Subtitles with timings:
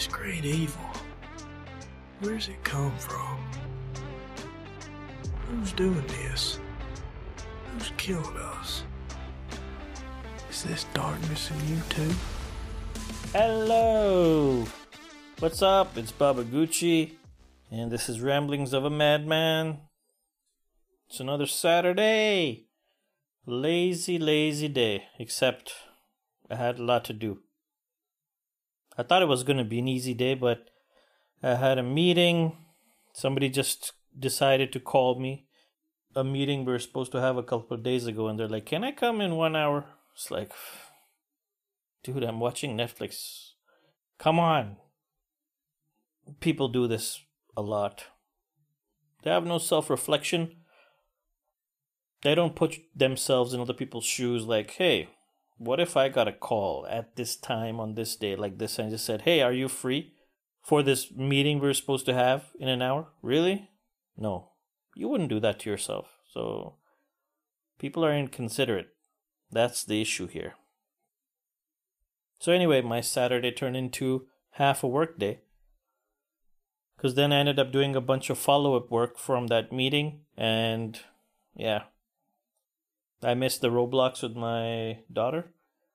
[0.00, 0.80] This great evil.
[2.20, 3.38] Where's it come from?
[5.46, 6.58] Who's doing this?
[7.66, 8.84] Who's killing us?
[10.48, 12.14] Is this darkness in you too?
[13.34, 14.64] Hello!
[15.38, 15.98] What's up?
[15.98, 17.16] It's Baba Gucci,
[17.70, 19.80] and this is Ramblings of a Madman.
[21.10, 22.68] It's another Saturday!
[23.44, 25.74] Lazy, lazy day, except
[26.48, 27.40] I had a lot to do.
[29.00, 30.68] I thought it was going to be an easy day, but
[31.42, 32.58] I had a meeting.
[33.14, 35.46] Somebody just decided to call me.
[36.14, 38.66] A meeting we were supposed to have a couple of days ago, and they're like,
[38.66, 39.86] Can I come in one hour?
[40.14, 40.52] It's like,
[42.04, 43.52] dude, I'm watching Netflix.
[44.18, 44.76] Come on.
[46.40, 47.22] People do this
[47.56, 48.04] a lot.
[49.22, 50.56] They have no self reflection.
[52.22, 55.08] They don't put themselves in other people's shoes like, hey,
[55.60, 58.90] what if I got a call at this time on this day like this and
[58.90, 60.14] just said, hey, are you free
[60.62, 63.08] for this meeting we're supposed to have in an hour?
[63.20, 63.68] Really?
[64.16, 64.52] No.
[64.94, 66.16] You wouldn't do that to yourself.
[66.32, 66.76] So
[67.78, 68.88] people are inconsiderate.
[69.52, 70.54] That's the issue here.
[72.38, 75.40] So anyway, my Saturday turned into half a work day.
[76.98, 80.20] Cause then I ended up doing a bunch of follow up work from that meeting
[80.38, 80.98] and
[81.54, 81.82] yeah.
[83.22, 85.52] I missed the Roblox with my daughter,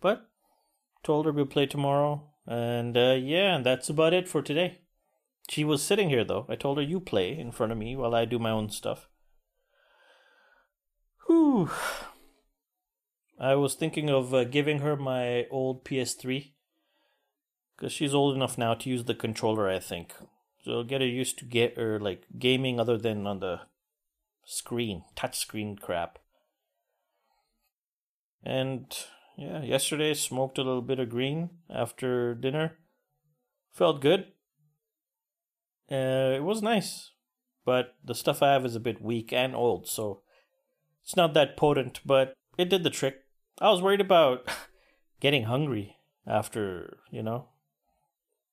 [0.00, 0.28] but
[1.02, 2.30] told her we'll play tomorrow.
[2.46, 4.80] And uh, yeah, and that's about it for today.
[5.48, 6.46] She was sitting here though.
[6.48, 9.08] I told her you play in front of me while I do my own stuff.
[11.26, 11.70] Whew.
[13.38, 16.52] I was thinking of uh, giving her my old PS3
[17.76, 19.68] because she's old enough now to use the controller.
[19.68, 20.14] I think
[20.64, 20.82] so.
[20.82, 23.60] Get her used to get her like gaming other than on the
[24.44, 26.18] screen, touch screen crap.
[28.42, 28.96] And
[29.36, 32.78] yeah, yesterday smoked a little bit of green after dinner.
[33.72, 34.32] Felt good.
[35.90, 37.10] Uh, it was nice,
[37.64, 40.22] but the stuff I have is a bit weak and old, so
[41.04, 42.00] it's not that potent.
[42.04, 43.18] But it did the trick.
[43.60, 44.48] I was worried about
[45.20, 45.96] getting hungry
[46.26, 47.48] after, you know,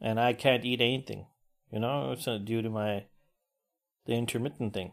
[0.00, 1.26] and I can't eat anything,
[1.72, 3.06] you know, it's due to my
[4.04, 4.92] the intermittent thing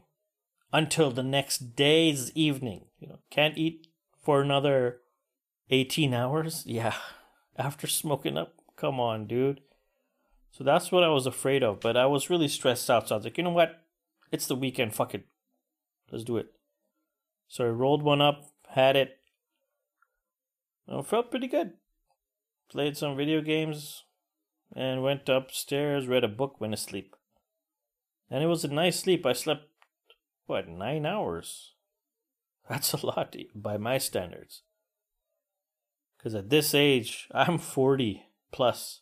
[0.72, 2.86] until the next day's evening.
[3.00, 3.88] You know, can't eat
[4.24, 5.02] for another
[5.70, 6.64] 18 hours.
[6.66, 6.96] Yeah,
[7.58, 9.62] after smoking up, come on, dude.
[10.52, 13.08] So that's what I was afraid of, but I was really stressed out.
[13.08, 13.82] So I was like, you know what?
[14.32, 14.94] It's the weekend.
[14.94, 15.26] Fuck it.
[16.12, 16.48] Let's do it.
[17.48, 19.18] So I rolled one up, had it,
[21.06, 21.74] felt pretty good.
[22.70, 24.04] Played some video games
[24.76, 27.16] and went upstairs, read a book, went to sleep.
[28.30, 29.26] And it was a nice sleep.
[29.26, 29.68] I slept,
[30.46, 31.74] what, nine hours?
[32.70, 34.64] That's a lot by my standards.
[36.24, 38.24] Because at this age, I'm 40
[38.54, 39.02] plus.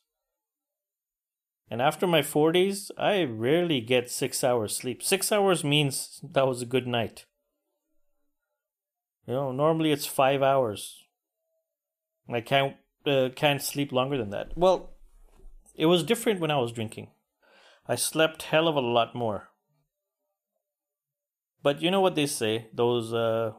[1.69, 5.03] And after my 40s, I rarely get six hours sleep.
[5.03, 7.25] Six hours means that was a good night.
[9.27, 11.01] You know, normally it's five hours,
[12.29, 14.51] I can't uh, can't sleep longer than that.
[14.55, 14.91] Well,
[15.75, 17.09] it was different when I was drinking.
[17.87, 19.49] I slept hell of a lot more.
[21.63, 22.67] But you know what they say?
[22.73, 23.51] Those uh,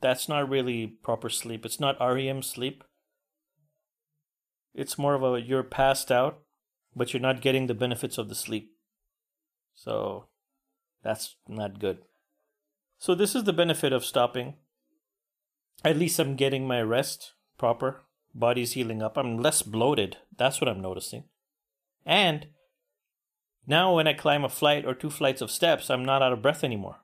[0.00, 1.64] that's not really proper sleep.
[1.64, 2.84] It's not REM sleep.
[4.76, 6.40] It's more of a you're passed out,
[6.94, 8.72] but you're not getting the benefits of the sleep.
[9.74, 10.26] So
[11.02, 12.00] that's not good.
[12.98, 14.54] So this is the benefit of stopping.
[15.82, 18.02] At least I'm getting my rest proper.
[18.34, 19.16] Body's healing up.
[19.16, 20.18] I'm less bloated.
[20.36, 21.24] That's what I'm noticing.
[22.04, 22.48] And
[23.66, 26.42] now when I climb a flight or two flights of steps, I'm not out of
[26.42, 26.98] breath anymore.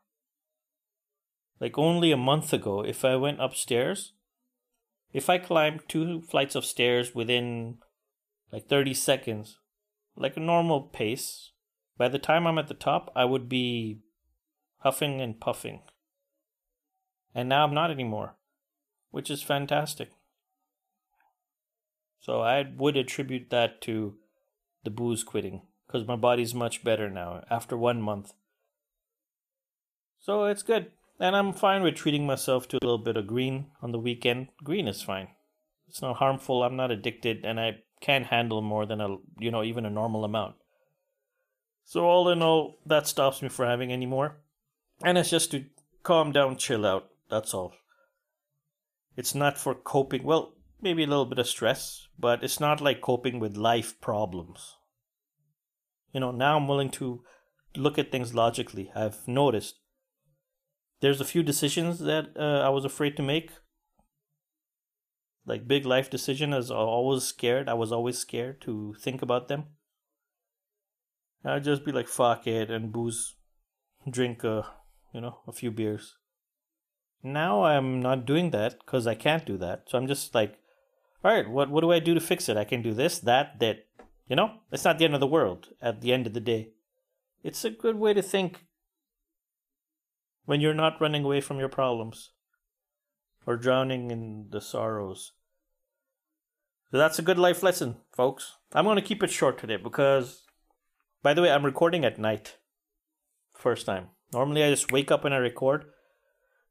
[1.59, 4.13] Like only a month ago, if I went upstairs,
[5.13, 7.79] if I climbed two flights of stairs within
[8.51, 9.59] like 30 seconds,
[10.17, 11.53] like a normal pace,
[11.97, 14.01] by the time I'm at the top, I would be
[14.79, 15.83] huffing and puffing.
[17.35, 18.37] And now I'm not anymore,
[19.11, 20.11] which is fantastic.
[22.21, 24.15] So I would attribute that to
[24.85, 28.33] the booze quitting because my body's much better now after one month.
[30.21, 30.93] So it's good.
[31.23, 34.49] And I'm fine with treating myself to a little bit of green on the weekend.
[34.65, 35.29] Green is fine.
[35.89, 36.65] It's not harmful.
[36.65, 40.25] I'm not addicted and I can handle more than a, you know, even a normal
[40.25, 40.57] amount.
[41.85, 44.39] So all in all, that stops me from having any more.
[45.05, 45.67] And it's just to
[46.03, 47.09] calm down, chill out.
[47.31, 47.73] That's all.
[49.17, 50.25] It's not for coping.
[50.25, 54.75] Well, maybe a little bit of stress, but it's not like coping with life problems.
[56.13, 57.23] You know, now I'm willing to
[57.77, 58.91] look at things logically.
[58.93, 59.77] I've noticed
[61.03, 63.51] there's a few decisions that uh, I was afraid to make.
[65.45, 67.69] Like big life decision, I always scared.
[67.69, 69.65] I was always scared to think about them.
[71.45, 73.35] I'd just be like, fuck it, and booze,
[74.09, 74.63] drink, uh,
[75.13, 76.15] you know, a few beers.
[77.21, 79.87] Now I'm not doing that because I can't do that.
[79.89, 80.61] So I'm just like,
[81.25, 82.57] all right, what, what do I do to fix it?
[82.57, 83.87] I can do this, that, that.
[84.29, 86.69] You know, it's not the end of the world at the end of the day.
[87.43, 88.67] It's a good way to think
[90.45, 92.31] when you're not running away from your problems
[93.47, 95.33] or drowning in the sorrows.
[96.91, 98.57] So that's a good life lesson, folks.
[98.73, 100.43] I'm going to keep it short today because,
[101.23, 102.59] by the way, I'm recording at night.
[103.55, 104.09] First time.
[104.33, 105.87] Normally I just wake up and I record.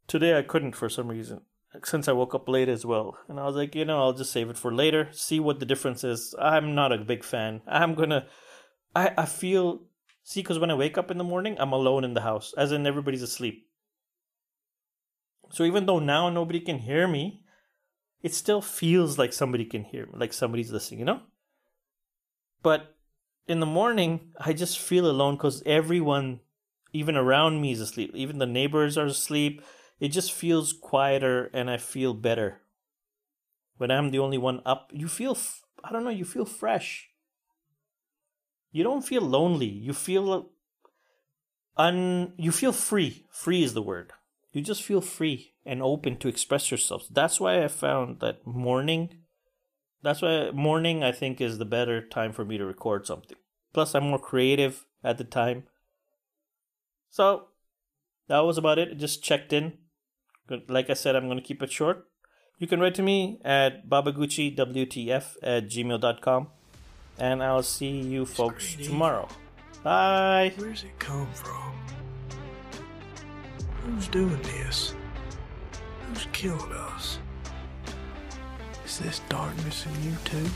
[0.08, 1.42] Today I couldn't for some reason,
[1.84, 3.18] since I woke up late as well.
[3.28, 5.66] And I was like, you know, I'll just save it for later, see what the
[5.66, 6.36] difference is.
[6.40, 7.62] I'm not a big fan.
[7.68, 8.26] I'm going to.
[8.96, 9.82] I, I feel.
[10.24, 12.72] See, because when I wake up in the morning, I'm alone in the house, as
[12.72, 13.68] in everybody's asleep.
[15.50, 17.44] So even though now nobody can hear me,
[18.22, 21.22] it still feels like somebody can hear me, like somebody's listening, you know?
[22.64, 22.96] But
[23.48, 26.40] in the morning, I just feel alone because everyone,
[26.94, 28.12] even around me, is asleep.
[28.14, 29.62] Even the neighbors are asleep.
[30.00, 32.62] It just feels quieter and I feel better.
[33.78, 35.38] When I'm the only one up, you feel,
[35.84, 37.11] I don't know, you feel fresh.
[38.72, 39.68] You don't feel lonely.
[39.68, 40.50] You feel
[41.78, 43.26] un, you feel free.
[43.30, 44.14] Free is the word
[44.54, 47.08] you just feel free and open to express yourselves.
[47.10, 49.22] That's why I found that morning,
[50.02, 53.38] that's why morning I think is the better time for me to record something.
[53.74, 55.64] Plus, I'm more creative at the time.
[57.10, 57.48] So,
[58.28, 58.98] that was about it.
[58.98, 59.78] just checked in.
[60.68, 62.08] Like I said, I'm going to keep it short.
[62.58, 66.48] You can write to me at babaguchiwtf at gmail.com.
[67.18, 69.28] And I'll see you folks tomorrow.
[69.84, 70.54] Bye.
[70.58, 71.74] Where's it come from?
[73.84, 74.96] Who's doing this?
[76.08, 77.20] Who's killed us?
[78.86, 80.50] Is this darkness in you too?